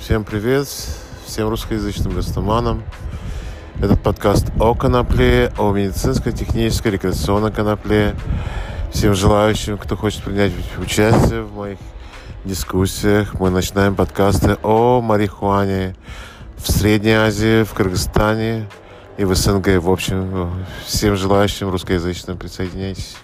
Всем 0.00 0.24
привет, 0.24 0.66
всем 1.26 1.50
русскоязычным 1.50 2.14
гастоманам. 2.14 2.82
Этот 3.82 4.02
подкаст 4.02 4.46
о 4.58 4.74
конопле, 4.74 5.52
о 5.58 5.72
медицинской, 5.72 6.32
технической, 6.32 6.92
рекреационной 6.92 7.52
конопле. 7.52 8.16
Всем 8.90 9.14
желающим, 9.14 9.76
кто 9.76 9.96
хочет 9.96 10.22
принять 10.22 10.52
участие 10.78 11.42
в 11.42 11.54
моих 11.54 11.78
дискуссиях, 12.46 13.34
мы 13.38 13.50
начинаем 13.50 13.94
подкасты 13.94 14.56
о 14.62 15.02
марихуане 15.02 15.94
в 16.56 16.72
Средней 16.72 17.12
Азии, 17.12 17.62
в 17.62 17.74
Кыргызстане 17.74 18.68
и 19.18 19.24
в 19.24 19.34
СНГ. 19.34 19.82
В 19.82 19.90
общем, 19.90 20.50
всем 20.86 21.14
желающим 21.14 21.68
русскоязычным 21.68 22.38
присоединяйтесь. 22.38 23.16